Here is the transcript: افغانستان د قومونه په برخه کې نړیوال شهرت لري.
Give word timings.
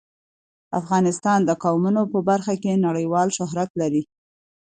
افغانستان 0.79 1.39
د 1.45 1.51
قومونه 1.63 2.01
په 2.13 2.19
برخه 2.29 2.53
کې 2.63 2.81
نړیوال 2.87 3.27
شهرت 3.37 3.69
لري. 3.81 4.03